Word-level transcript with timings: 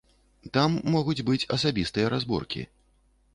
Там 0.57 0.71
могуць 0.95 1.25
быць 1.27 1.49
асабістыя 1.59 2.07
разборкі. 2.15 2.67